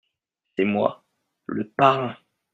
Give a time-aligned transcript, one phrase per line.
[0.55, 1.03] c'est moi…
[1.45, 2.17] le parrain!